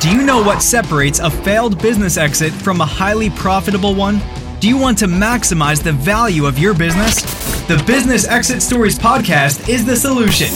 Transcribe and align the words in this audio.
Do 0.00 0.10
you 0.10 0.22
know 0.22 0.40
what 0.40 0.62
separates 0.62 1.18
a 1.18 1.28
failed 1.28 1.82
business 1.82 2.16
exit 2.16 2.52
from 2.52 2.80
a 2.80 2.86
highly 2.86 3.30
profitable 3.30 3.96
one? 3.96 4.20
Do 4.60 4.66
you 4.66 4.76
want 4.76 4.98
to 4.98 5.06
maximize 5.06 5.84
the 5.84 5.92
value 5.92 6.44
of 6.44 6.58
your 6.58 6.74
business? 6.74 7.22
The 7.68 7.80
Business 7.86 8.26
Exit 8.26 8.60
Stories 8.60 8.98
podcast 8.98 9.68
is 9.68 9.86
the 9.86 9.94
solution. 9.94 10.48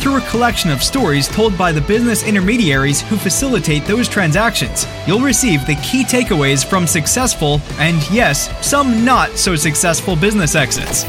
Through 0.00 0.16
a 0.16 0.28
collection 0.30 0.70
of 0.70 0.82
stories 0.82 1.28
told 1.28 1.58
by 1.58 1.70
the 1.70 1.82
business 1.82 2.26
intermediaries 2.26 3.02
who 3.02 3.16
facilitate 3.18 3.84
those 3.84 4.08
transactions, 4.08 4.86
you'll 5.06 5.20
receive 5.20 5.66
the 5.66 5.74
key 5.76 6.02
takeaways 6.02 6.64
from 6.64 6.86
successful 6.86 7.60
and, 7.72 7.98
yes, 8.10 8.48
some 8.66 9.04
not 9.04 9.30
so 9.32 9.54
successful 9.54 10.16
business 10.16 10.54
exits. 10.54 11.04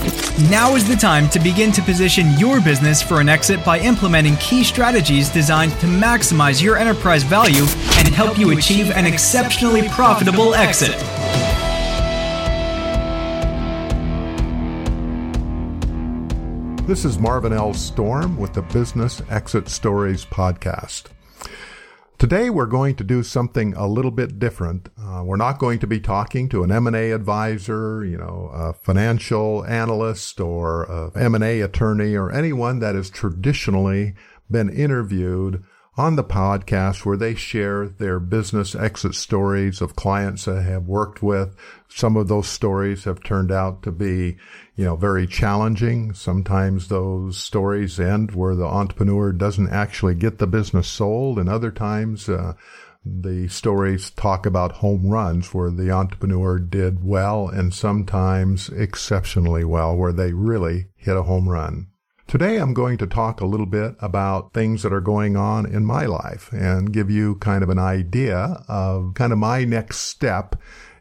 Now 0.50 0.76
is 0.76 0.86
the 0.86 0.98
time 0.98 1.30
to 1.30 1.40
begin 1.40 1.72
to 1.72 1.82
position 1.82 2.38
your 2.38 2.60
business 2.60 3.02
for 3.02 3.22
an 3.22 3.30
exit 3.30 3.64
by 3.64 3.80
implementing 3.80 4.36
key 4.36 4.66
strategies 4.66 5.30
designed 5.30 5.72
to 5.80 5.88
maximize 5.88 6.62
your 6.62 6.76
enterprise 6.76 7.24
value 7.24 7.64
and 8.00 8.10
help 8.10 8.38
you 8.38 8.52
achieve 8.52 8.92
an 8.92 9.06
exceptionally 9.06 9.88
profitable 9.88 10.54
exit. 10.56 11.02
This 16.86 17.06
is 17.06 17.18
Marvin 17.18 17.54
L. 17.54 17.74
Storm 17.74 18.36
with 18.36 18.52
the 18.52 18.62
Business 18.62 19.22
Exit 19.30 19.70
Stories 19.70 20.26
podcast. 20.26 21.06
Today 22.18 22.50
we're 22.50 22.66
going 22.66 22.96
to 22.96 23.06
do 23.06 23.24
something 23.24 23.74
a 23.76 23.88
little 23.88 24.12
bit 24.12 24.38
different. 24.38 24.90
Uh, 25.02 25.24
we're 25.24 25.38
not 25.38 25.60
going 25.60 25.80
to 25.80 25.88
be 25.88 26.02
talking 26.02 26.50
to 26.50 26.62
an 26.62 26.74
M&A 26.74 27.12
advisor, 27.12 28.04
you 28.04 28.18
know, 28.18 28.52
a 28.54 28.74
financial 28.74 29.64
analyst 29.64 30.42
or 30.42 30.84
a 30.84 31.12
M&A 31.16 31.62
attorney 31.62 32.16
or 32.16 32.30
anyone 32.30 32.80
that 32.80 32.96
has 32.96 33.10
traditionally 33.10 34.14
been 34.52 34.70
interviewed 34.70 35.64
on 35.96 36.16
the 36.16 36.24
podcast 36.24 37.06
where 37.06 37.18
they 37.18 37.36
share 37.36 37.88
their 37.88 38.20
business 38.20 38.74
exit 38.74 39.14
stories 39.14 39.80
of 39.80 39.96
clients 39.96 40.46
they 40.46 40.64
have 40.64 40.88
worked 40.88 41.22
with. 41.22 41.56
Some 41.88 42.18
of 42.18 42.28
those 42.28 42.48
stories 42.48 43.04
have 43.04 43.22
turned 43.22 43.52
out 43.52 43.84
to 43.84 43.92
be, 43.92 44.38
you 44.76 44.86
know, 44.86 44.96
very 44.96 45.28
challenging. 45.28 46.14
Sometimes 46.14 46.88
those 46.88 47.38
stories 47.38 48.00
end 48.00 48.32
where 48.32 48.56
the 48.56 48.66
entrepreneur 48.66 49.32
doesn't 49.32 49.70
actually 49.70 50.16
get 50.16 50.40
the 50.40 50.48
business 50.48 50.88
sold. 50.88 51.38
And 51.38 51.48
other 51.48 51.70
times, 51.70 52.28
uh, 52.28 52.54
the 53.06 53.48
stories 53.50 54.10
talk 54.12 54.46
about 54.46 54.72
home 54.72 55.10
runs 55.10 55.54
where 55.54 55.70
the 55.70 55.92
entrepreneur 55.92 56.58
did 56.58 57.04
well 57.04 57.50
and 57.50 57.74
sometimes 57.74 58.70
exceptionally 58.70 59.66
well 59.66 59.96
where 59.96 60.14
they 60.14 60.32
really 60.34 60.88
hit 60.96 61.18
a 61.18 61.24
home 61.24 61.50
run. 61.50 61.88
Today 62.28 62.58
I'm 62.58 62.74
going 62.74 62.98
to 62.98 63.06
talk 63.06 63.42
a 63.42 63.46
little 63.46 63.68
bit 63.68 63.96
about 64.00 64.54
things 64.54 64.82
that 64.82 64.94
are 64.94 65.02
going 65.02 65.38
on 65.38 65.66
in 65.66 65.86
my 65.86 66.06
life 66.06 66.52
and 66.52 66.92
give 66.92 67.12
you 67.12 67.36
kind 67.36 67.64
of 67.64 67.70
an 67.70 67.78
idea 67.78 68.64
of 68.68 69.14
kind 69.14 69.32
of 69.32 69.38
my 69.38 69.66
next 69.66 69.98
step 69.98 70.56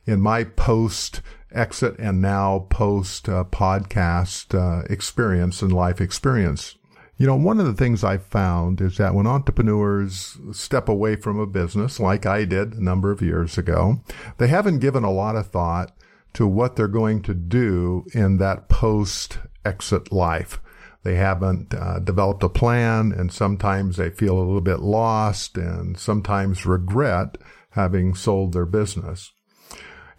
in 0.05 0.21
my 0.21 0.45
post 0.45 1.23
exit 1.51 1.99
and 1.99 2.21
now 2.21 2.67
post 2.71 3.29
uh, 3.29 3.45
podcast 3.45 4.55
uh, 4.55 4.85
experience 4.91 5.63
and 5.63 5.73
life 5.73 6.01
experience. 6.01 6.77
You 7.17 7.27
know, 7.27 7.37
one 7.37 7.61
of 7.61 7.67
the 7.67 7.75
things 7.75 8.03
I 8.03 8.19
found 8.19 8.81
is 8.81 8.97
that 8.97 9.15
when 9.15 9.27
entrepreneurs 9.27 10.39
step 10.51 10.89
away 10.89 11.17
from 11.17 11.39
a 11.39 11.47
business, 11.47 12.01
like 12.01 12.27
I 12.27 12.45
did 12.45 12.75
a 12.75 12.85
number 12.85 13.11
of 13.11 13.23
years 13.23 13.57
ago, 13.57 14.03
they 14.39 14.49
haven't 14.49 14.81
given 14.81 15.05
a 15.05 15.13
lot 15.13 15.37
of 15.37 15.47
thought 15.47 15.97
to 16.35 16.47
what 16.47 16.77
they're 16.77 16.89
going 16.89 17.23
to 17.23 17.35
do 17.35 18.05
in 18.13 18.39
that 18.39 18.69
post 18.69 19.39
exit 19.65 20.11
life. 20.11 20.61
They 21.03 21.17
haven't 21.17 21.75
uh, 21.75 21.99
developed 21.99 22.43
a 22.43 22.49
plan, 22.49 23.13
and 23.13 23.33
sometimes 23.33 23.97
they 23.97 24.11
feel 24.11 24.37
a 24.37 24.45
little 24.45 24.61
bit 24.61 24.81
lost 24.81 25.57
and 25.57 25.99
sometimes 25.99 26.67
regret 26.67 27.39
having 27.71 28.15
sold 28.15 28.53
their 28.53 28.67
business. 28.67 29.33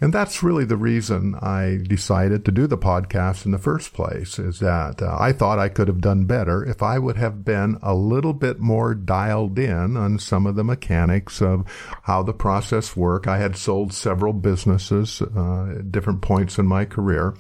And 0.04 0.14
that's 0.14 0.44
really 0.44 0.66
the 0.66 0.76
reason 0.76 1.36
I 1.36 1.80
decided 1.82 2.44
to 2.44 2.52
do 2.52 2.68
the 2.68 2.78
podcast 2.78 3.46
in 3.46 3.52
the 3.52 3.58
first 3.58 3.94
place 3.94 4.38
is 4.38 4.60
that 4.60 5.02
uh, 5.02 5.16
I 5.18 5.32
thought 5.32 5.60
I 5.60 5.70
could 5.70 5.88
have 5.88 6.02
done 6.02 6.26
better 6.26 6.62
if 6.62 6.84
I 6.84 7.00
would 7.00 7.16
have 7.16 7.46
been 7.46 7.78
a 7.82 7.96
little 7.96 8.34
bit 8.34 8.60
more 8.60 8.96
dialed 8.96 9.58
in 9.58 9.96
on 9.96 10.20
some 10.20 10.46
of 10.46 10.56
the 10.56 10.64
mechanics 10.66 11.42
of 11.42 11.64
how 12.02 12.22
the 12.22 12.34
process 12.34 12.98
worked. 12.98 13.28
I 13.28 13.38
had 13.38 13.56
sold 13.56 13.94
several 13.94 14.34
businesses 14.34 15.22
uh, 15.22 15.76
at 15.80 15.92
different 15.94 16.22
points 16.22 16.58
in 16.58 16.68
my 16.68 16.84
career, 16.84 17.34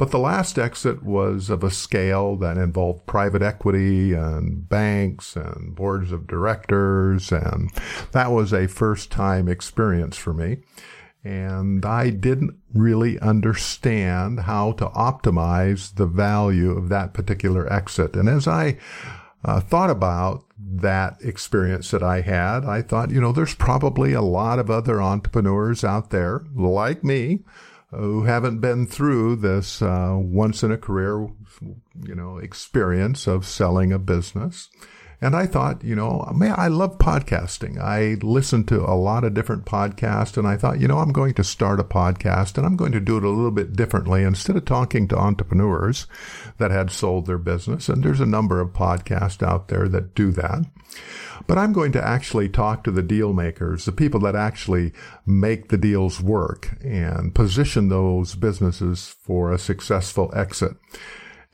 but 0.00 0.12
the 0.12 0.18
last 0.18 0.58
exit 0.58 1.02
was 1.02 1.50
of 1.50 1.62
a 1.62 1.70
scale 1.70 2.34
that 2.36 2.56
involved 2.56 3.04
private 3.04 3.42
equity 3.42 4.14
and 4.14 4.66
banks 4.66 5.36
and 5.36 5.74
boards 5.74 6.10
of 6.10 6.26
directors. 6.26 7.30
And 7.30 7.70
that 8.12 8.32
was 8.32 8.54
a 8.54 8.66
first 8.66 9.10
time 9.12 9.46
experience 9.46 10.16
for 10.16 10.32
me. 10.32 10.62
And 11.22 11.84
I 11.84 12.08
didn't 12.08 12.58
really 12.72 13.20
understand 13.20 14.40
how 14.40 14.72
to 14.72 14.86
optimize 14.86 15.94
the 15.94 16.06
value 16.06 16.70
of 16.70 16.88
that 16.88 17.12
particular 17.12 17.70
exit. 17.70 18.16
And 18.16 18.26
as 18.26 18.48
I 18.48 18.78
uh, 19.44 19.60
thought 19.60 19.90
about 19.90 20.46
that 20.58 21.18
experience 21.20 21.90
that 21.90 22.02
I 22.02 22.22
had, 22.22 22.64
I 22.64 22.80
thought, 22.80 23.10
you 23.10 23.20
know, 23.20 23.32
there's 23.32 23.54
probably 23.54 24.14
a 24.14 24.22
lot 24.22 24.58
of 24.58 24.70
other 24.70 25.02
entrepreneurs 25.02 25.84
out 25.84 26.08
there 26.08 26.46
like 26.54 27.04
me 27.04 27.40
who 27.90 28.24
haven't 28.24 28.60
been 28.60 28.86
through 28.86 29.36
this 29.36 29.82
uh, 29.82 30.14
once 30.16 30.62
in 30.62 30.70
a 30.70 30.78
career, 30.78 31.28
you 32.02 32.14
know, 32.14 32.38
experience 32.38 33.26
of 33.26 33.46
selling 33.46 33.92
a 33.92 33.98
business. 33.98 34.68
And 35.22 35.36
I 35.36 35.46
thought, 35.46 35.84
you 35.84 35.94
know, 35.94 36.26
man, 36.34 36.54
I 36.56 36.68
love 36.68 36.96
podcasting. 36.96 37.78
I 37.78 38.16
listen 38.22 38.64
to 38.66 38.80
a 38.80 38.96
lot 38.96 39.22
of 39.22 39.34
different 39.34 39.66
podcasts 39.66 40.38
and 40.38 40.46
I 40.48 40.56
thought, 40.56 40.80
you 40.80 40.88
know, 40.88 40.98
I'm 40.98 41.12
going 41.12 41.34
to 41.34 41.44
start 41.44 41.78
a 41.78 41.84
podcast 41.84 42.56
and 42.56 42.66
I'm 42.66 42.76
going 42.76 42.92
to 42.92 43.00
do 43.00 43.18
it 43.18 43.24
a 43.24 43.28
little 43.28 43.50
bit 43.50 43.74
differently. 43.74 44.22
Instead 44.22 44.56
of 44.56 44.64
talking 44.64 45.08
to 45.08 45.18
entrepreneurs 45.18 46.06
that 46.56 46.70
had 46.70 46.90
sold 46.90 47.26
their 47.26 47.38
business, 47.38 47.88
and 47.88 48.02
there's 48.02 48.20
a 48.20 48.26
number 48.26 48.60
of 48.60 48.72
podcasts 48.72 49.42
out 49.46 49.68
there 49.68 49.88
that 49.88 50.14
do 50.14 50.30
that. 50.32 50.64
But 51.46 51.58
I'm 51.58 51.72
going 51.72 51.92
to 51.92 52.06
actually 52.06 52.48
talk 52.48 52.84
to 52.84 52.90
the 52.90 53.02
deal 53.02 53.32
makers, 53.32 53.84
the 53.84 53.92
people 53.92 54.20
that 54.20 54.36
actually 54.36 54.92
make 55.26 55.68
the 55.68 55.78
deals 55.78 56.20
work 56.20 56.76
and 56.82 57.34
position 57.34 57.88
those 57.88 58.34
businesses 58.34 59.14
for 59.22 59.52
a 59.52 59.58
successful 59.58 60.32
exit 60.34 60.76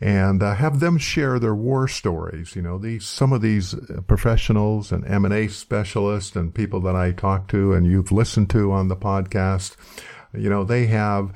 and 0.01 0.43
uh, 0.43 0.55
have 0.55 0.81
them 0.81 0.99
share 0.99 1.39
their 1.39 1.55
war 1.55 1.89
stories. 1.89 2.55
You 2.55 2.63
know, 2.63 2.79
these 2.79 3.07
some 3.07 3.33
of 3.33 3.41
these 3.41 3.75
professionals 4.07 4.93
and 4.93 5.07
M 5.07 5.25
and 5.25 5.33
A 5.33 5.49
specialists 5.49 6.37
and 6.37 6.55
people 6.55 6.81
that 6.81 6.97
I 6.97 7.13
talk 7.13 7.49
to 7.49 7.73
and 7.73 7.87
you've 7.87 8.13
listened 8.13 8.51
to 8.51 8.73
on 8.73 8.89
the 8.89 8.97
podcast. 8.97 9.77
You 10.35 10.51
know, 10.51 10.65
they 10.65 10.87
have 10.87 11.33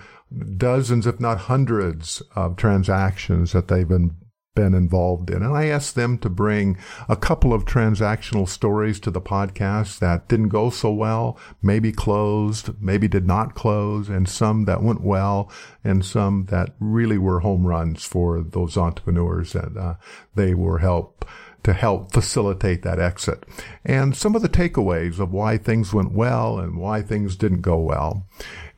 dozens, 0.56 1.06
if 1.06 1.19
not 1.19 1.38
hundreds, 1.38 2.22
of 2.37 2.56
transactions 2.56 3.53
that 3.53 3.69
they've 3.69 3.88
been 3.88 4.15
been 4.60 4.75
involved 4.75 5.31
in. 5.31 5.43
And 5.43 5.56
I 5.56 5.69
asked 5.69 5.94
them 5.94 6.19
to 6.19 6.28
bring 6.28 6.76
a 7.09 7.16
couple 7.16 7.54
of 7.54 7.65
transactional 7.65 8.47
stories 8.47 9.00
to 9.00 9.10
the 9.10 9.21
podcast 9.21 10.00
that 10.00 10.28
didn't 10.28 10.50
go 10.50 10.69
so 10.69 10.93
well, 10.93 11.38
maybe 11.62 11.93
closed, 11.93 12.69
maybe 12.78 13.09
did 13.09 13.26
not 13.26 13.54
close, 13.54 14.10
and 14.10 14.28
some 14.28 14.66
that 14.66 14.82
went 14.82 15.00
well, 15.00 15.50
and 15.82 16.04
some 16.04 16.44
that 16.50 16.75
really 16.78 17.16
were 17.16 17.41
home 17.41 17.66
runs 17.66 18.04
for 18.04 18.43
those 18.43 18.76
entrepreneurs 18.76 19.54
that 19.54 19.75
uh, 19.78 19.94
they 20.34 20.53
were 20.53 20.81
help 20.81 21.25
to 21.62 21.72
help 21.72 22.12
facilitate 22.12 22.82
that 22.82 22.98
exit. 22.98 23.44
And 23.84 24.15
some 24.16 24.34
of 24.34 24.42
the 24.42 24.48
takeaways 24.48 25.19
of 25.19 25.32
why 25.32 25.56
things 25.56 25.92
went 25.92 26.12
well 26.12 26.59
and 26.59 26.77
why 26.77 27.03
things 27.03 27.37
didn't 27.37 27.60
go 27.62 27.78
well. 27.78 28.27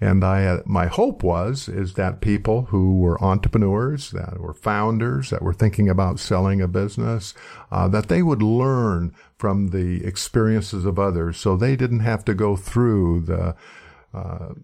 And 0.02 0.24
I, 0.24 0.58
my 0.66 0.86
hope 0.86 1.22
was, 1.22 1.68
is 1.68 1.94
that 1.94 2.20
people 2.20 2.62
who 2.62 2.98
were 2.98 3.22
entrepreneurs, 3.22 4.10
that 4.10 4.40
were 4.40 4.52
founders, 4.52 5.30
that 5.30 5.42
were 5.42 5.54
thinking 5.54 5.88
about 5.88 6.18
selling 6.18 6.60
a 6.60 6.66
business, 6.66 7.34
uh, 7.70 7.86
that 7.86 8.08
they 8.08 8.20
would 8.20 8.42
learn 8.42 9.14
from 9.38 9.68
the 9.68 10.04
experiences 10.04 10.84
of 10.84 10.98
others 10.98 11.36
so 11.36 11.56
they 11.56 11.76
didn't 11.76 12.00
have 12.00 12.24
to 12.24 12.34
go 12.34 12.56
through 12.56 13.20
the, 13.20 13.54
uh, 14.12 14.54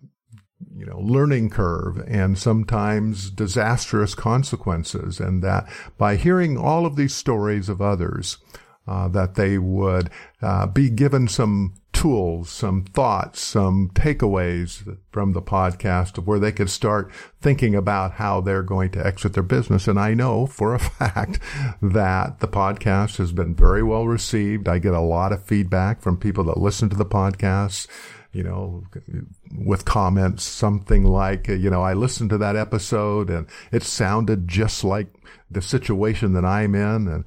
you 0.76 0.84
know, 0.84 0.98
learning 0.98 1.50
curve 1.50 1.98
and 2.08 2.36
sometimes 2.36 3.30
disastrous 3.30 4.16
consequences. 4.16 5.20
And 5.20 5.40
that 5.44 5.68
by 5.96 6.16
hearing 6.16 6.58
all 6.58 6.84
of 6.84 6.96
these 6.96 7.14
stories 7.14 7.68
of 7.68 7.80
others, 7.80 8.38
uh, 8.88 9.06
that 9.06 9.36
they 9.36 9.56
would 9.56 10.10
uh, 10.42 10.66
be 10.66 10.90
given 10.90 11.28
some 11.28 11.74
tools, 11.98 12.48
some 12.48 12.84
thoughts, 12.84 13.40
some 13.40 13.90
takeaways 13.92 14.96
from 15.10 15.32
the 15.32 15.42
podcast 15.42 16.16
of 16.16 16.28
where 16.28 16.38
they 16.38 16.52
could 16.52 16.70
start 16.70 17.10
thinking 17.40 17.74
about 17.74 18.12
how 18.12 18.40
they're 18.40 18.62
going 18.62 18.88
to 18.88 19.04
exit 19.04 19.32
their 19.32 19.42
business. 19.42 19.88
And 19.88 19.98
I 19.98 20.14
know 20.14 20.46
for 20.46 20.74
a 20.74 20.78
fact 20.78 21.40
that 21.82 22.38
the 22.38 22.46
podcast 22.46 23.16
has 23.16 23.32
been 23.32 23.52
very 23.52 23.82
well 23.82 24.06
received. 24.06 24.68
I 24.68 24.78
get 24.78 24.94
a 24.94 25.00
lot 25.00 25.32
of 25.32 25.42
feedback 25.42 26.00
from 26.00 26.16
people 26.16 26.44
that 26.44 26.58
listen 26.58 26.88
to 26.90 26.96
the 26.96 27.04
podcast 27.04 27.88
you 28.38 28.44
know, 28.44 28.84
with 29.52 29.84
comments, 29.84 30.44
something 30.44 31.02
like, 31.02 31.48
you 31.48 31.68
know, 31.68 31.82
I 31.82 31.94
listened 31.94 32.30
to 32.30 32.38
that 32.38 32.54
episode 32.54 33.30
and 33.30 33.48
it 33.72 33.82
sounded 33.82 34.46
just 34.46 34.84
like 34.84 35.08
the 35.50 35.60
situation 35.60 36.34
that 36.34 36.44
I'm 36.44 36.76
in 36.76 37.08
and 37.08 37.24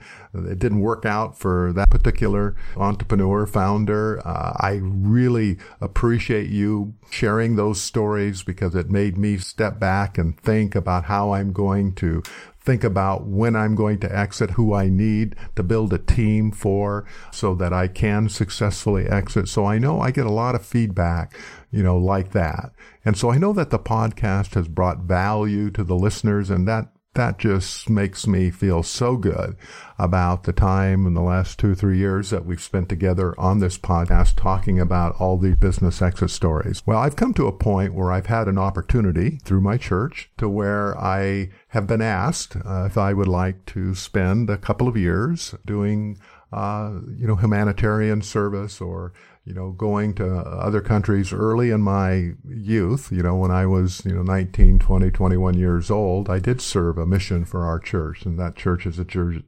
it 0.47 0.57
didn't 0.57 0.79
work 0.79 1.05
out 1.05 1.37
for 1.37 1.73
that 1.73 1.89
particular 1.89 2.55
entrepreneur 2.77 3.45
founder. 3.45 4.25
Uh, 4.25 4.53
I 4.57 4.79
really 4.81 5.57
appreciate 5.81 6.49
you 6.49 6.93
sharing 7.09 7.57
those 7.57 7.81
stories 7.81 8.41
because 8.41 8.73
it 8.73 8.89
made 8.89 9.17
me 9.17 9.37
step 9.37 9.81
back 9.81 10.17
and 10.17 10.39
think 10.39 10.75
about 10.75 11.03
how 11.05 11.33
I'm 11.33 11.51
going 11.51 11.93
to 11.95 12.23
think 12.63 12.83
about 12.83 13.25
when 13.25 13.55
I'm 13.55 13.75
going 13.75 13.99
to 13.99 14.15
exit, 14.15 14.51
who 14.51 14.73
I 14.73 14.87
need 14.87 15.35
to 15.55 15.63
build 15.63 15.93
a 15.93 15.97
team 15.97 16.51
for 16.51 17.05
so 17.31 17.55
that 17.55 17.73
I 17.73 17.87
can 17.87 18.29
successfully 18.29 19.07
exit. 19.07 19.47
So 19.47 19.65
I 19.65 19.79
know 19.79 19.99
I 19.99 20.11
get 20.11 20.27
a 20.27 20.31
lot 20.31 20.55
of 20.55 20.65
feedback, 20.65 21.35
you 21.71 21.81
know, 21.81 21.97
like 21.97 22.31
that. 22.31 22.71
And 23.03 23.17
so 23.17 23.31
I 23.31 23.37
know 23.37 23.53
that 23.53 23.71
the 23.71 23.79
podcast 23.79 24.53
has 24.53 24.67
brought 24.67 24.99
value 24.99 25.71
to 25.71 25.83
the 25.83 25.95
listeners 25.95 26.49
and 26.49 26.67
that 26.67 26.93
that 27.13 27.37
just 27.37 27.89
makes 27.89 28.25
me 28.25 28.49
feel 28.49 28.83
so 28.83 29.17
good 29.17 29.57
about 29.99 30.43
the 30.43 30.53
time 30.53 31.05
in 31.05 31.13
the 31.13 31.21
last 31.21 31.59
two, 31.59 31.75
three 31.75 31.97
years 31.97 32.29
that 32.29 32.45
we've 32.45 32.61
spent 32.61 32.87
together 32.87 33.37
on 33.39 33.59
this 33.59 33.77
podcast 33.77 34.37
talking 34.37 34.79
about 34.79 35.15
all 35.19 35.37
these 35.37 35.57
business 35.57 36.01
exit 36.01 36.29
stories. 36.29 36.81
Well, 36.85 36.99
I've 36.99 37.17
come 37.17 37.33
to 37.33 37.47
a 37.47 37.51
point 37.51 37.93
where 37.93 38.11
I've 38.11 38.27
had 38.27 38.47
an 38.47 38.57
opportunity 38.57 39.39
through 39.43 39.61
my 39.61 39.77
church 39.77 40.31
to 40.37 40.47
where 40.47 40.97
I 40.97 41.49
have 41.69 41.85
been 41.85 42.01
asked 42.01 42.55
uh, 42.55 42.85
if 42.85 42.97
I 42.97 43.13
would 43.13 43.27
like 43.27 43.65
to 43.67 43.93
spend 43.93 44.49
a 44.49 44.57
couple 44.57 44.87
of 44.87 44.95
years 44.95 45.53
doing, 45.65 46.17
uh, 46.53 46.93
you 47.17 47.27
know, 47.27 47.35
humanitarian 47.35 48.21
service 48.21 48.79
or 48.79 49.11
you 49.43 49.55
know, 49.55 49.71
going 49.71 50.13
to 50.13 50.27
other 50.27 50.81
countries 50.81 51.33
early 51.33 51.71
in 51.71 51.81
my 51.81 52.33
youth, 52.47 53.11
you 53.11 53.23
know, 53.23 53.35
when 53.35 53.49
I 53.49 53.65
was, 53.65 54.05
you 54.05 54.13
know, 54.13 54.21
19, 54.21 54.77
20, 54.77 55.09
21 55.09 55.57
years 55.57 55.89
old, 55.89 56.29
I 56.29 56.37
did 56.37 56.61
serve 56.61 56.99
a 56.99 57.07
mission 57.07 57.43
for 57.45 57.65
our 57.65 57.79
church. 57.79 58.23
And 58.23 58.37
that 58.37 58.55
church 58.55 58.85
is 58.85 58.99
church, 59.07 59.43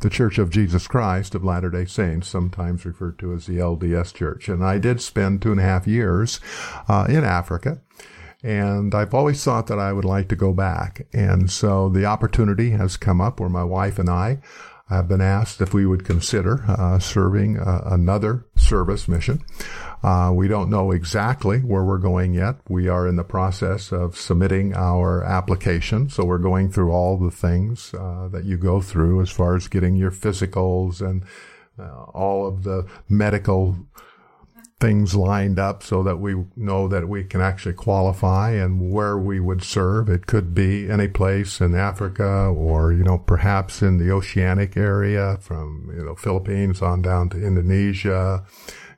the 0.00 0.10
Church 0.10 0.38
of 0.38 0.50
Jesus 0.50 0.86
Christ 0.86 1.34
of 1.34 1.42
Latter-day 1.42 1.86
Saints, 1.86 2.28
sometimes 2.28 2.84
referred 2.84 3.18
to 3.20 3.32
as 3.32 3.46
the 3.46 3.56
LDS 3.56 4.12
Church. 4.12 4.48
And 4.48 4.62
I 4.62 4.78
did 4.78 5.00
spend 5.00 5.40
two 5.40 5.52
and 5.52 5.60
a 5.60 5.64
half 5.64 5.86
years 5.86 6.38
uh, 6.86 7.06
in 7.08 7.24
Africa. 7.24 7.80
And 8.42 8.94
I've 8.94 9.14
always 9.14 9.42
thought 9.42 9.66
that 9.66 9.78
I 9.78 9.92
would 9.92 10.04
like 10.04 10.28
to 10.28 10.36
go 10.36 10.52
back. 10.52 11.06
And 11.12 11.50
so 11.50 11.88
the 11.88 12.06
opportunity 12.06 12.70
has 12.70 12.96
come 12.96 13.20
up 13.20 13.38
where 13.38 13.50
my 13.50 13.64
wife 13.64 13.98
and 13.98 14.08
I 14.08 14.38
have 14.90 15.08
been 15.08 15.20
asked 15.20 15.60
if 15.60 15.72
we 15.72 15.86
would 15.86 16.04
consider 16.04 16.64
uh, 16.68 16.98
serving 16.98 17.58
uh, 17.58 17.82
another 17.86 18.44
service 18.56 19.08
mission. 19.08 19.42
Uh, 20.02 20.32
we 20.34 20.48
don't 20.48 20.70
know 20.70 20.90
exactly 20.90 21.58
where 21.58 21.84
we're 21.84 21.98
going 21.98 22.34
yet. 22.34 22.56
We 22.68 22.88
are 22.88 23.06
in 23.06 23.16
the 23.16 23.24
process 23.24 23.92
of 23.92 24.16
submitting 24.16 24.74
our 24.74 25.22
application, 25.22 26.10
so 26.10 26.24
we're 26.24 26.38
going 26.38 26.70
through 26.70 26.90
all 26.90 27.16
the 27.16 27.30
things 27.30 27.94
uh, 27.94 28.28
that 28.32 28.44
you 28.44 28.56
go 28.56 28.80
through 28.80 29.22
as 29.22 29.30
far 29.30 29.56
as 29.56 29.68
getting 29.68 29.96
your 29.96 30.10
physicals 30.10 31.00
and 31.00 31.24
uh, 31.78 32.04
all 32.12 32.46
of 32.46 32.64
the 32.64 32.86
medical 33.08 33.76
things 34.80 35.14
lined 35.14 35.58
up 35.58 35.82
so 35.82 36.02
that 36.02 36.16
we 36.16 36.34
know 36.56 36.88
that 36.88 37.06
we 37.06 37.22
can 37.22 37.40
actually 37.40 37.74
qualify 37.74 38.50
and 38.50 38.90
where 38.90 39.18
we 39.18 39.38
would 39.38 39.62
serve. 39.62 40.08
It 40.08 40.26
could 40.26 40.54
be 40.54 40.90
any 40.90 41.06
place 41.06 41.60
in 41.60 41.74
Africa 41.74 42.24
or, 42.24 42.90
you 42.92 43.04
know, 43.04 43.18
perhaps 43.18 43.82
in 43.82 43.98
the 43.98 44.10
oceanic 44.10 44.76
area 44.76 45.36
from, 45.40 45.92
you 45.94 46.04
know, 46.04 46.16
Philippines 46.16 46.80
on 46.80 47.02
down 47.02 47.28
to 47.30 47.46
Indonesia, 47.46 48.42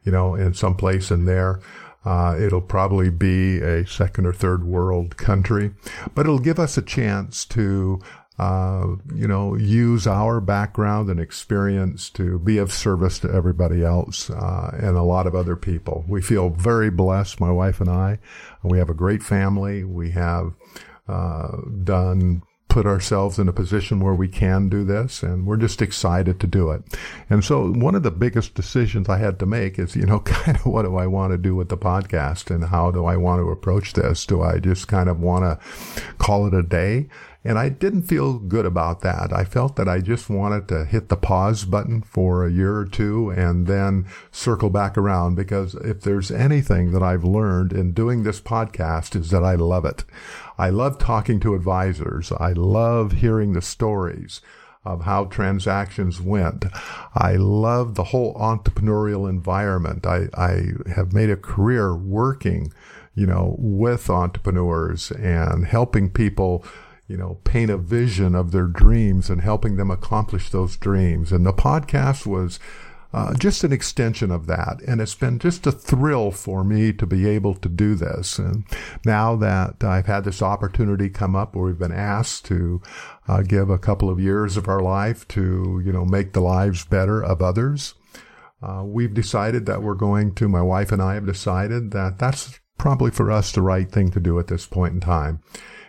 you 0.04 0.12
know, 0.12 0.36
in 0.36 0.54
some 0.54 0.76
place 0.76 1.10
in 1.10 1.24
there. 1.24 1.60
Uh, 2.04 2.36
it'll 2.38 2.60
probably 2.60 3.10
be 3.10 3.60
a 3.60 3.86
second 3.86 4.26
or 4.26 4.32
third 4.32 4.64
world 4.64 5.16
country, 5.16 5.72
but 6.14 6.26
it'll 6.26 6.38
give 6.38 6.58
us 6.58 6.76
a 6.76 6.82
chance 6.82 7.44
to 7.44 8.00
uh, 8.38 8.86
you 9.14 9.28
know, 9.28 9.54
use 9.54 10.06
our 10.06 10.40
background 10.40 11.10
and 11.10 11.20
experience 11.20 12.08
to 12.10 12.38
be 12.38 12.58
of 12.58 12.72
service 12.72 13.18
to 13.20 13.30
everybody 13.30 13.84
else 13.84 14.30
uh, 14.30 14.70
and 14.74 14.96
a 14.96 15.02
lot 15.02 15.26
of 15.26 15.34
other 15.34 15.54
people. 15.54 16.04
We 16.08 16.22
feel 16.22 16.48
very 16.50 16.90
blessed, 16.90 17.40
my 17.40 17.50
wife 17.50 17.80
and 17.80 17.90
I. 17.90 18.18
We 18.62 18.78
have 18.78 18.88
a 18.88 18.94
great 18.94 19.22
family. 19.22 19.84
We 19.84 20.12
have 20.12 20.54
uh, 21.06 21.58
done 21.84 22.42
put 22.72 22.86
ourselves 22.86 23.38
in 23.38 23.48
a 23.48 23.52
position 23.52 24.00
where 24.00 24.14
we 24.14 24.26
can 24.26 24.70
do 24.70 24.82
this 24.82 25.22
and 25.22 25.46
we're 25.46 25.58
just 25.58 25.82
excited 25.82 26.40
to 26.40 26.46
do 26.46 26.70
it. 26.70 26.82
And 27.28 27.44
so 27.44 27.70
one 27.70 27.94
of 27.94 28.02
the 28.02 28.10
biggest 28.10 28.54
decisions 28.54 29.10
I 29.10 29.18
had 29.18 29.38
to 29.40 29.46
make 29.46 29.78
is, 29.78 29.94
you 29.94 30.06
know, 30.06 30.20
kind 30.24 30.56
of 30.56 30.64
what 30.64 30.84
do 30.84 30.96
I 30.96 31.06
want 31.06 31.32
to 31.32 31.38
do 31.38 31.54
with 31.54 31.68
the 31.68 31.76
podcast 31.76 32.50
and 32.50 32.64
how 32.64 32.90
do 32.90 33.04
I 33.04 33.18
want 33.18 33.40
to 33.40 33.50
approach 33.50 33.92
this? 33.92 34.24
Do 34.24 34.40
I 34.40 34.58
just 34.58 34.88
kind 34.88 35.10
of 35.10 35.20
want 35.20 35.44
to 35.44 36.02
call 36.16 36.46
it 36.46 36.54
a 36.54 36.62
day? 36.62 37.08
And 37.44 37.58
I 37.58 37.70
didn't 37.70 38.02
feel 38.02 38.38
good 38.38 38.66
about 38.66 39.00
that. 39.00 39.32
I 39.32 39.44
felt 39.44 39.74
that 39.76 39.88
I 39.88 39.98
just 39.98 40.30
wanted 40.30 40.68
to 40.68 40.84
hit 40.84 41.08
the 41.08 41.16
pause 41.16 41.64
button 41.64 42.02
for 42.02 42.46
a 42.46 42.52
year 42.52 42.76
or 42.76 42.86
two 42.86 43.30
and 43.30 43.66
then 43.66 44.06
circle 44.30 44.70
back 44.70 44.96
around 44.96 45.34
because 45.34 45.74
if 45.74 46.02
there's 46.02 46.30
anything 46.30 46.92
that 46.92 47.02
I've 47.02 47.24
learned 47.24 47.72
in 47.72 47.92
doing 47.92 48.22
this 48.22 48.40
podcast 48.40 49.16
is 49.16 49.30
that 49.30 49.42
I 49.42 49.56
love 49.56 49.84
it. 49.84 50.04
I 50.56 50.70
love 50.70 50.98
talking 50.98 51.40
to 51.40 51.54
advisors. 51.54 52.30
I 52.32 52.52
love 52.52 53.12
hearing 53.12 53.54
the 53.54 53.62
stories 53.62 54.40
of 54.84 55.02
how 55.02 55.24
transactions 55.24 56.20
went. 56.20 56.64
I 57.14 57.34
love 57.34 57.94
the 57.94 58.04
whole 58.04 58.34
entrepreneurial 58.34 59.28
environment. 59.28 60.06
I, 60.06 60.28
I 60.34 60.72
have 60.94 61.12
made 61.12 61.30
a 61.30 61.36
career 61.36 61.94
working, 61.94 62.72
you 63.14 63.26
know, 63.26 63.56
with 63.58 64.10
entrepreneurs 64.10 65.10
and 65.12 65.66
helping 65.66 66.10
people 66.10 66.64
you 67.06 67.16
know, 67.16 67.40
paint 67.44 67.70
a 67.70 67.76
vision 67.76 68.34
of 68.34 68.52
their 68.52 68.66
dreams 68.66 69.28
and 69.28 69.40
helping 69.40 69.76
them 69.76 69.90
accomplish 69.90 70.50
those 70.50 70.76
dreams. 70.76 71.32
And 71.32 71.44
the 71.44 71.52
podcast 71.52 72.26
was 72.26 72.58
uh, 73.12 73.34
just 73.34 73.62
an 73.64 73.72
extension 73.72 74.30
of 74.30 74.46
that. 74.46 74.80
And 74.86 75.00
it's 75.00 75.14
been 75.14 75.38
just 75.38 75.66
a 75.66 75.72
thrill 75.72 76.30
for 76.30 76.64
me 76.64 76.92
to 76.94 77.06
be 77.06 77.28
able 77.28 77.54
to 77.56 77.68
do 77.68 77.94
this. 77.94 78.38
And 78.38 78.64
now 79.04 79.36
that 79.36 79.84
I've 79.84 80.06
had 80.06 80.24
this 80.24 80.40
opportunity 80.40 81.10
come 81.10 81.36
up 81.36 81.54
where 81.54 81.66
we've 81.66 81.78
been 81.78 81.92
asked 81.92 82.46
to 82.46 82.80
uh, 83.28 83.42
give 83.42 83.68
a 83.68 83.78
couple 83.78 84.08
of 84.08 84.20
years 84.20 84.56
of 84.56 84.68
our 84.68 84.80
life 84.80 85.28
to, 85.28 85.82
you 85.84 85.92
know, 85.92 86.04
make 86.04 86.32
the 86.32 86.40
lives 86.40 86.84
better 86.84 87.22
of 87.22 87.42
others, 87.42 87.94
uh, 88.62 88.82
we've 88.84 89.14
decided 89.14 89.66
that 89.66 89.82
we're 89.82 89.94
going 89.94 90.34
to, 90.36 90.48
my 90.48 90.62
wife 90.62 90.92
and 90.92 91.02
I 91.02 91.14
have 91.14 91.26
decided 91.26 91.90
that 91.90 92.18
that's 92.18 92.60
probably 92.78 93.10
for 93.10 93.30
us 93.30 93.52
the 93.52 93.62
right 93.62 93.90
thing 93.90 94.10
to 94.12 94.20
do 94.20 94.38
at 94.38 94.46
this 94.46 94.66
point 94.66 94.94
in 94.94 95.00
time. 95.00 95.40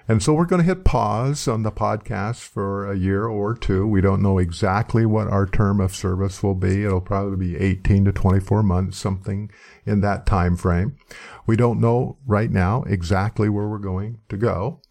And 0.06 0.22
so 0.22 0.34
we're 0.34 0.46
going 0.46 0.62
to 0.62 0.68
hit 0.68 0.84
pause 0.84 1.48
on 1.48 1.64
the 1.64 1.72
podcast 1.72 2.42
for 2.42 2.92
a 2.92 2.98
year 2.98 3.26
or 3.26 3.56
two. 3.56 3.88
We 3.88 4.02
don't 4.02 4.22
know 4.22 4.38
exactly 4.38 5.06
what 5.06 5.28
our 5.28 5.46
term 5.46 5.80
of 5.80 5.96
service 5.96 6.44
will 6.44 6.56
be. 6.56 6.84
It'll 6.84 7.00
probably 7.00 7.38
be 7.38 7.58
18 7.58 8.06
to 8.06 8.12
24 8.12 8.64
months, 8.64 8.98
something 8.98 9.50
in 9.86 10.02
that 10.02 10.26
time 10.26 10.58
frame. 10.58 10.98
We 11.46 11.56
don't 11.56 11.80
know 11.80 12.18
right 12.26 12.52
now 12.52 12.84
exactly 12.84 13.48
where 13.48 13.68
we're 13.68 13.78
going 13.78 14.20
to 14.28 14.36
go. 14.36 14.82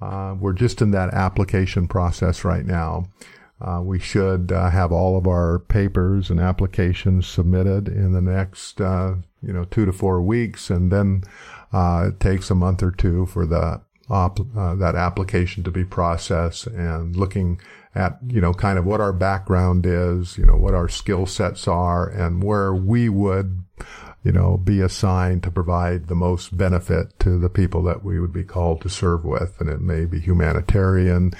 Uh, 0.00 0.36
we're 0.38 0.52
just 0.52 0.80
in 0.80 0.92
that 0.92 1.12
application 1.12 1.88
process 1.88 2.44
right 2.44 2.64
now. 2.64 3.06
Uh, 3.60 3.80
we 3.80 3.98
should 3.98 4.50
uh, 4.50 4.70
have 4.70 4.90
all 4.90 5.16
of 5.16 5.26
our 5.26 5.58
papers 5.58 6.30
and 6.30 6.40
applications 6.40 7.26
submitted 7.26 7.88
in 7.88 8.12
the 8.12 8.20
next, 8.20 8.80
uh, 8.80 9.14
you 9.40 9.52
know, 9.52 9.64
two 9.64 9.86
to 9.86 9.92
four 9.92 10.20
weeks, 10.20 10.70
and 10.70 10.90
then 10.90 11.22
uh, 11.72 12.08
it 12.08 12.18
takes 12.18 12.50
a 12.50 12.56
month 12.56 12.82
or 12.82 12.90
two 12.90 13.24
for 13.26 13.46
the 13.46 13.80
op, 14.12 14.38
uh, 14.56 14.74
that 14.74 14.94
application 14.94 15.64
to 15.64 15.70
be 15.70 15.84
processed 15.84 16.66
and 16.66 17.16
looking 17.16 17.60
at, 17.94 18.18
you 18.26 18.40
know, 18.40 18.52
kind 18.52 18.78
of 18.78 18.84
what 18.84 19.00
our 19.00 19.12
background 19.12 19.84
is, 19.86 20.38
you 20.38 20.46
know, 20.46 20.56
what 20.56 20.74
our 20.74 20.88
skill 20.88 21.26
sets 21.26 21.66
are 21.66 22.08
and 22.08 22.42
where 22.42 22.74
we 22.74 23.08
would, 23.08 23.64
you 24.22 24.32
know, 24.32 24.56
be 24.56 24.80
assigned 24.80 25.42
to 25.42 25.50
provide 25.50 26.06
the 26.06 26.14
most 26.14 26.56
benefit 26.56 27.18
to 27.18 27.38
the 27.38 27.50
people 27.50 27.82
that 27.82 28.04
we 28.04 28.20
would 28.20 28.32
be 28.32 28.44
called 28.44 28.80
to 28.82 28.88
serve 28.88 29.24
with. 29.24 29.60
And 29.60 29.68
it 29.68 29.80
may 29.80 30.04
be 30.04 30.20
humanitarian. 30.20 31.32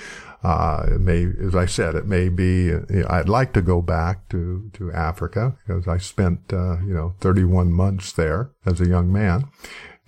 Uh, 0.43 0.87
it 0.91 1.01
may, 1.01 1.27
as 1.41 1.55
I 1.55 1.67
said, 1.67 1.95
it 1.95 2.07
may 2.07 2.29
be, 2.29 2.73
I'd 3.09 3.29
like 3.29 3.53
to 3.53 3.63
go 3.63 3.81
back 3.81 4.29
to, 4.31 4.69
to 4.73 4.91
Africa 4.93 5.57
because 5.65 5.87
I 5.87 5.99
spent, 5.99 6.53
uh, 6.53 6.81
you 6.81 6.93
know, 6.93 7.15
31 7.21 7.73
months 7.73 8.13
there 8.13 8.51
as 8.67 8.81
a 8.81 8.89
young 8.89 9.13
man. 9.13 9.49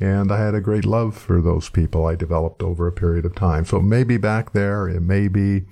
And 0.00 0.32
I 0.32 0.38
had 0.38 0.54
a 0.54 0.60
great 0.60 0.84
love 0.84 1.16
for 1.16 1.40
those 1.40 1.68
people 1.68 2.06
I 2.06 2.16
developed 2.16 2.62
over 2.62 2.86
a 2.86 2.92
period 2.92 3.24
of 3.24 3.34
time. 3.34 3.64
So 3.64 3.80
maybe 3.80 4.16
back 4.16 4.52
there, 4.52 4.88
it 4.88 5.00
may 5.00 5.28
be, 5.28 5.64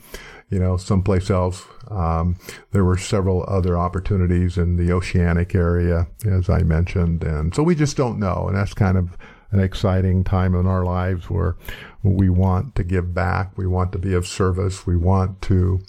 you 0.49 0.59
know, 0.61 0.77
someplace 0.77 1.29
else. 1.29 1.65
Um, 1.91 2.37
there 2.71 2.85
were 2.85 2.97
several 2.97 3.45
other 3.49 3.77
opportunities 3.77 4.57
in 4.57 4.77
the 4.77 4.93
oceanic 4.93 5.55
area, 5.55 6.07
as 6.25 6.49
I 6.49 6.63
mentioned. 6.63 7.25
And 7.25 7.55
so 7.55 7.63
we 7.63 7.75
just 7.75 7.97
don't 7.97 8.19
know. 8.19 8.47
And 8.47 8.57
that's 8.57 8.75
kind 8.75 8.97
of 8.97 9.17
an 9.51 9.61
exciting 9.61 10.25
time 10.25 10.55
in 10.55 10.67
our 10.67 10.85
lives 10.85 11.29
where 11.29 11.57
we 12.03 12.31
want 12.31 12.75
to 12.77 12.85
give 12.85 13.13
back. 13.13 13.57
We 13.59 13.67
want 13.67 13.93
to 13.93 13.99
be 13.99 14.15
of 14.15 14.27
service. 14.27 14.87
We 14.87 14.97
want 14.97 15.43
to, 15.43 15.81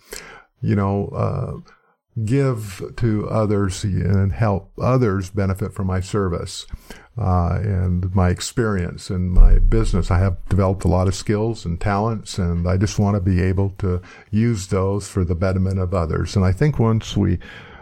you 0.60 0.76
know, 0.76 1.08
uh, 1.10 1.72
give 2.26 2.94
to 2.98 3.28
others 3.30 3.84
and 3.84 4.32
help 4.34 4.72
others 4.80 5.32
benefit 5.32 5.74
from 5.74 5.88
my 5.88 6.00
service 6.00 6.68
uh, 7.18 7.60
and 7.62 8.14
my 8.16 8.30
experience 8.30 9.10
and 9.10 9.32
my 9.32 9.60
business. 9.60 10.12
I 10.12 10.20
have 10.20 10.38
developed 10.50 10.84
a 10.84 10.90
lot 10.90 11.08
of 11.08 11.16
skills 11.16 11.66
and 11.66 11.80
talents, 11.80 12.38
and 12.38 12.68
I 12.68 12.78
just 12.78 13.00
want 13.00 13.16
to 13.16 13.22
be 13.22 13.42
able 13.42 13.72
to 13.80 14.02
use 14.32 14.68
those 14.68 15.08
for 15.08 15.24
the 15.24 15.36
betterment 15.36 15.80
of 15.80 15.94
others. 15.94 16.36
And 16.36 16.46
I 16.46 16.52
think 16.52 16.80
once 16.80 17.18
we 17.18 17.40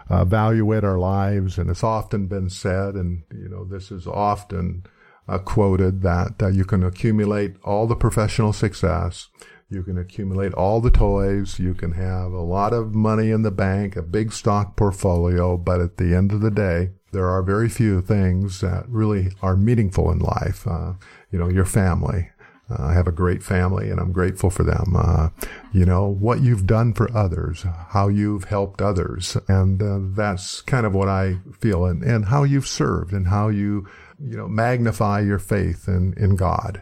uh, 0.09 0.21
evaluate 0.21 0.83
our 0.83 0.99
lives, 0.99 1.57
and 1.57 1.69
it's 1.69 1.83
often 1.83 2.27
been 2.27 2.49
said, 2.49 2.95
and 2.95 3.23
you 3.33 3.49
know, 3.49 3.65
this 3.65 3.91
is 3.91 4.07
often 4.07 4.83
uh, 5.27 5.37
quoted 5.37 6.01
that 6.01 6.41
uh, 6.41 6.47
you 6.47 6.65
can 6.65 6.83
accumulate 6.83 7.55
all 7.63 7.87
the 7.87 7.95
professional 7.95 8.53
success. 8.53 9.29
You 9.71 9.83
can 9.83 9.97
accumulate 9.97 10.53
all 10.53 10.81
the 10.81 10.91
toys. 10.91 11.57
You 11.57 11.73
can 11.73 11.93
have 11.93 12.33
a 12.33 12.41
lot 12.41 12.73
of 12.73 12.93
money 12.93 13.31
in 13.31 13.43
the 13.43 13.51
bank, 13.51 13.95
a 13.95 14.01
big 14.01 14.33
stock 14.33 14.75
portfolio, 14.75 15.55
but 15.55 15.79
at 15.79 15.95
the 15.95 16.13
end 16.13 16.33
of 16.33 16.41
the 16.41 16.51
day, 16.51 16.89
there 17.13 17.29
are 17.29 17.41
very 17.41 17.69
few 17.69 18.01
things 18.01 18.59
that 18.59 18.83
really 18.89 19.31
are 19.41 19.55
meaningful 19.55 20.11
in 20.11 20.19
life. 20.19 20.67
Uh, 20.67 20.93
you 21.31 21.39
know, 21.39 21.47
your 21.47 21.63
family. 21.63 22.29
Uh, 22.69 22.83
I 22.83 22.93
have 22.93 23.07
a 23.07 23.13
great 23.13 23.43
family 23.43 23.89
and 23.89 23.99
I'm 23.99 24.11
grateful 24.11 24.49
for 24.49 24.63
them. 24.63 24.93
Uh, 24.93 25.29
you 25.71 25.85
know, 25.85 26.05
what 26.05 26.41
you've 26.41 26.67
done 26.67 26.93
for 26.93 27.09
others, 27.15 27.65
how 27.89 28.09
you've 28.09 28.45
helped 28.45 28.81
others. 28.81 29.37
And 29.47 29.81
uh, 29.81 29.99
that's 30.01 30.61
kind 30.61 30.85
of 30.85 30.93
what 30.93 31.07
I 31.07 31.37
feel 31.59 31.85
and, 31.85 32.03
and 32.03 32.25
how 32.25 32.43
you've 32.43 32.67
served 32.67 33.13
and 33.13 33.27
how 33.27 33.47
you, 33.47 33.87
you 34.19 34.35
know, 34.35 34.49
magnify 34.49 35.21
your 35.21 35.39
faith 35.39 35.87
in, 35.87 36.13
in 36.17 36.35
God, 36.35 36.81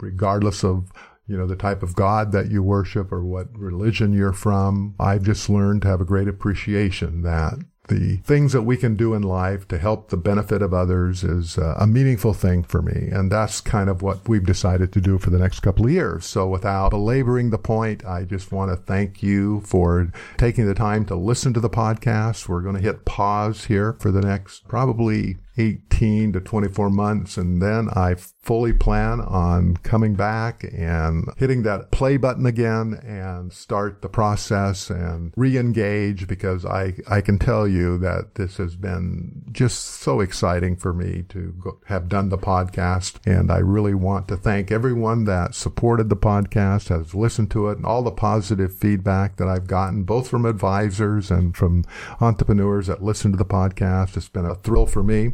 regardless 0.00 0.64
of 0.64 0.90
you 1.26 1.36
know, 1.36 1.46
the 1.46 1.56
type 1.56 1.82
of 1.82 1.94
God 1.94 2.32
that 2.32 2.50
you 2.50 2.62
worship 2.62 3.12
or 3.12 3.24
what 3.24 3.48
religion 3.56 4.12
you're 4.12 4.32
from. 4.32 4.94
I've 5.00 5.22
just 5.22 5.48
learned 5.48 5.82
to 5.82 5.88
have 5.88 6.00
a 6.00 6.04
great 6.04 6.28
appreciation 6.28 7.22
that 7.22 7.54
the 7.88 8.16
things 8.18 8.52
that 8.52 8.62
we 8.62 8.76
can 8.76 8.96
do 8.96 9.12
in 9.12 9.22
life 9.22 9.68
to 9.68 9.78
help 9.78 10.08
the 10.08 10.16
benefit 10.16 10.62
of 10.62 10.72
others 10.72 11.22
is 11.22 11.58
uh, 11.58 11.76
a 11.78 11.86
meaningful 11.86 12.32
thing 12.32 12.62
for 12.62 12.80
me. 12.80 13.08
And 13.10 13.30
that's 13.30 13.60
kind 13.60 13.90
of 13.90 14.00
what 14.00 14.26
we've 14.28 14.44
decided 14.44 14.92
to 14.92 15.00
do 15.00 15.18
for 15.18 15.30
the 15.30 15.38
next 15.38 15.60
couple 15.60 15.84
of 15.84 15.92
years. 15.92 16.24
So 16.24 16.48
without 16.48 16.90
belaboring 16.90 17.50
the 17.50 17.58
point, 17.58 18.04
I 18.04 18.24
just 18.24 18.52
want 18.52 18.70
to 18.70 18.76
thank 18.76 19.22
you 19.22 19.60
for 19.60 20.10
taking 20.38 20.66
the 20.66 20.74
time 20.74 21.04
to 21.06 21.14
listen 21.14 21.52
to 21.54 21.60
the 21.60 21.70
podcast. 21.70 22.48
We're 22.48 22.62
going 22.62 22.76
to 22.76 22.80
hit 22.80 23.04
pause 23.04 23.66
here 23.66 23.92
for 23.92 24.10
the 24.10 24.22
next 24.22 24.66
probably 24.66 25.36
18 25.56 26.32
to 26.32 26.40
24 26.40 26.90
months. 26.90 27.36
And 27.36 27.62
then 27.62 27.88
I 27.94 28.16
fully 28.42 28.72
plan 28.72 29.20
on 29.20 29.76
coming 29.78 30.14
back 30.14 30.64
and 30.64 31.28
hitting 31.36 31.62
that 31.62 31.90
play 31.90 32.16
button 32.16 32.46
again 32.46 32.94
and 33.02 33.52
start 33.52 34.02
the 34.02 34.08
process 34.08 34.90
and 34.90 35.32
re-engage 35.36 36.26
because 36.26 36.64
I, 36.64 36.94
I 37.08 37.20
can 37.20 37.38
tell 37.38 37.66
you 37.66 37.98
that 37.98 38.34
this 38.34 38.58
has 38.58 38.76
been 38.76 39.42
just 39.52 39.80
so 39.80 40.20
exciting 40.20 40.76
for 40.76 40.92
me 40.92 41.24
to 41.30 41.54
go, 41.58 41.80
have 41.86 42.08
done 42.08 42.28
the 42.28 42.38
podcast. 42.38 43.18
And 43.24 43.50
I 43.50 43.58
really 43.58 43.94
want 43.94 44.28
to 44.28 44.36
thank 44.36 44.70
everyone 44.70 45.24
that 45.24 45.54
supported 45.54 46.08
the 46.08 46.16
podcast, 46.16 46.88
has 46.88 47.14
listened 47.14 47.50
to 47.52 47.68
it 47.68 47.78
and 47.78 47.86
all 47.86 48.02
the 48.02 48.10
positive 48.10 48.74
feedback 48.74 49.36
that 49.36 49.48
I've 49.48 49.66
gotten, 49.66 50.02
both 50.02 50.28
from 50.28 50.44
advisors 50.44 51.30
and 51.30 51.56
from 51.56 51.84
entrepreneurs 52.20 52.88
that 52.88 53.02
listen 53.02 53.30
to 53.32 53.38
the 53.38 53.44
podcast. 53.44 54.16
It's 54.16 54.28
been 54.28 54.44
a 54.44 54.54
thrill 54.54 54.86
for 54.86 55.02
me. 55.02 55.32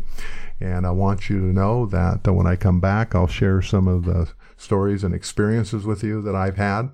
And 0.61 0.87
I 0.87 0.91
want 0.91 1.31
you 1.31 1.39
to 1.41 1.47
know 1.47 1.87
that 1.87 2.29
uh, 2.29 2.33
when 2.33 2.47
I 2.47 2.57
come 2.57 2.81
back, 2.81 3.15
I'll 3.15 3.27
share 3.27 3.63
some 3.63 3.89
of 3.89 4.05
the 4.05 4.29
stories 4.57 5.03
and 5.03 5.15
experiences 5.15 5.87
with 5.87 6.03
you 6.03 6.21
that 6.23 6.35
I've 6.35 6.57
had 6.57 6.91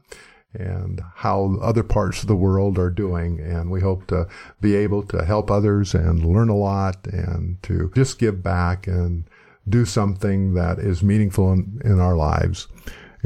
and 0.54 1.02
how 1.16 1.58
other 1.60 1.82
parts 1.82 2.22
of 2.22 2.28
the 2.28 2.36
world 2.36 2.78
are 2.78 2.90
doing. 2.90 3.40
And 3.40 3.70
we 3.70 3.80
hope 3.80 4.06
to 4.06 4.28
be 4.60 4.74
able 4.76 5.02
to 5.04 5.24
help 5.24 5.50
others 5.50 5.94
and 5.94 6.24
learn 6.24 6.48
a 6.48 6.56
lot 6.56 7.06
and 7.08 7.62
to 7.64 7.90
just 7.94 8.18
give 8.18 8.42
back 8.42 8.86
and 8.86 9.24
do 9.68 9.84
something 9.84 10.54
that 10.54 10.78
is 10.78 11.02
meaningful 11.02 11.52
in, 11.52 11.80
in 11.84 12.00
our 12.00 12.16
lives. 12.16 12.68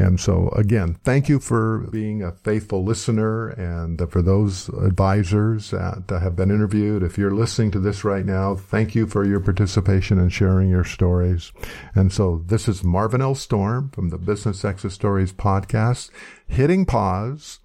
And 0.00 0.18
so 0.18 0.48
again, 0.56 0.96
thank 1.04 1.28
you 1.28 1.38
for 1.38 1.86
being 1.90 2.22
a 2.22 2.32
faithful 2.32 2.82
listener 2.82 3.48
and 3.48 4.00
for 4.10 4.22
those 4.22 4.70
advisors 4.70 5.72
that 5.72 6.04
have 6.08 6.34
been 6.34 6.50
interviewed. 6.50 7.02
If 7.02 7.18
you're 7.18 7.30
listening 7.30 7.70
to 7.72 7.80
this 7.80 8.02
right 8.02 8.24
now, 8.24 8.54
thank 8.54 8.94
you 8.94 9.06
for 9.06 9.26
your 9.26 9.40
participation 9.40 10.18
and 10.18 10.32
sharing 10.32 10.70
your 10.70 10.84
stories. 10.84 11.52
And 11.94 12.10
so 12.10 12.42
this 12.46 12.66
is 12.66 12.82
Marvin 12.82 13.20
L. 13.20 13.34
Storm 13.34 13.90
from 13.90 14.08
the 14.08 14.16
Business 14.16 14.64
Exit 14.64 14.92
Stories 14.92 15.34
podcast, 15.34 16.10
hitting 16.48 16.86
pause 16.86 17.58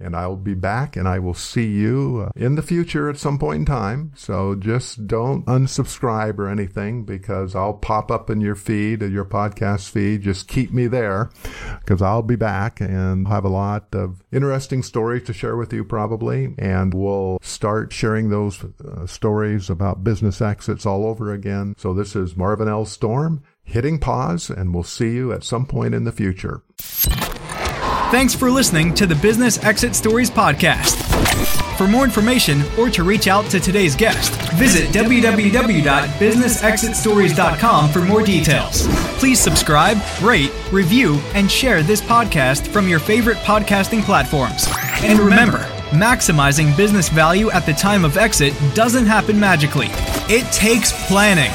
and 0.00 0.14
I 0.14 0.26
will 0.26 0.36
be 0.36 0.54
back 0.54 0.96
and 0.96 1.08
I 1.08 1.18
will 1.18 1.34
see 1.34 1.66
you 1.66 2.26
uh, 2.26 2.30
in 2.36 2.54
the 2.54 2.62
future 2.62 3.08
at 3.08 3.18
some 3.18 3.38
point 3.38 3.60
in 3.60 3.64
time. 3.66 4.12
So 4.16 4.54
just 4.54 5.06
don't 5.06 5.44
unsubscribe 5.46 6.38
or 6.38 6.48
anything 6.48 7.04
because 7.04 7.54
I'll 7.54 7.74
pop 7.74 8.10
up 8.10 8.30
in 8.30 8.40
your 8.40 8.54
feed, 8.54 9.02
your 9.02 9.24
podcast 9.24 9.90
feed. 9.90 10.22
Just 10.22 10.48
keep 10.48 10.72
me 10.72 10.86
there 10.86 11.30
because 11.80 12.02
I'll 12.02 12.22
be 12.22 12.36
back 12.36 12.80
and 12.80 13.28
have 13.28 13.44
a 13.44 13.48
lot 13.48 13.88
of 13.92 14.22
interesting 14.32 14.82
stories 14.82 15.24
to 15.24 15.32
share 15.32 15.56
with 15.56 15.72
you 15.72 15.84
probably. 15.84 16.54
And 16.58 16.94
we'll 16.94 17.38
start 17.42 17.92
sharing 17.92 18.30
those 18.30 18.64
uh, 18.64 19.06
stories 19.06 19.70
about 19.70 20.04
business 20.04 20.40
exits 20.40 20.86
all 20.86 21.06
over 21.06 21.32
again. 21.32 21.74
So 21.78 21.92
this 21.92 22.14
is 22.14 22.36
Marvin 22.36 22.68
L. 22.68 22.84
Storm 22.84 23.42
hitting 23.64 23.98
pause 23.98 24.48
and 24.48 24.72
we'll 24.72 24.82
see 24.82 25.10
you 25.10 25.32
at 25.32 25.44
some 25.44 25.66
point 25.66 25.94
in 25.94 26.04
the 26.04 26.12
future. 26.12 26.62
Thanks 28.10 28.34
for 28.34 28.50
listening 28.50 28.94
to 28.94 29.06
the 29.06 29.14
Business 29.16 29.62
Exit 29.62 29.94
Stories 29.94 30.30
podcast. 30.30 30.96
For 31.76 31.86
more 31.86 32.04
information 32.04 32.62
or 32.78 32.88
to 32.88 33.04
reach 33.04 33.28
out 33.28 33.44
to 33.50 33.60
today's 33.60 33.94
guest, 33.94 34.32
visit 34.54 34.88
www.businessexitstories.com 34.94 37.90
for 37.90 38.00
more 38.00 38.22
details. 38.22 38.88
Please 39.18 39.38
subscribe, 39.38 39.98
rate, 40.22 40.50
review, 40.72 41.16
and 41.34 41.50
share 41.50 41.82
this 41.82 42.00
podcast 42.00 42.66
from 42.68 42.88
your 42.88 42.98
favorite 42.98 43.36
podcasting 43.38 44.02
platforms. 44.02 44.66
And 45.02 45.18
remember, 45.18 45.58
maximizing 45.90 46.74
business 46.78 47.10
value 47.10 47.50
at 47.50 47.66
the 47.66 47.74
time 47.74 48.06
of 48.06 48.16
exit 48.16 48.54
doesn't 48.74 49.04
happen 49.04 49.38
magically. 49.38 49.88
It 50.30 50.50
takes 50.50 50.92
planning. 51.08 51.52